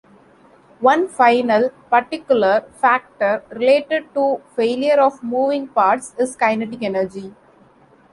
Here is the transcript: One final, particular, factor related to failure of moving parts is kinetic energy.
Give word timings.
One 0.79 1.07
final, 1.07 1.69
particular, 1.91 2.63
factor 2.73 3.43
related 3.51 4.11
to 4.15 4.41
failure 4.55 4.99
of 4.99 5.21
moving 5.21 5.67
parts 5.67 6.15
is 6.17 6.35
kinetic 6.35 6.81
energy. 6.81 7.35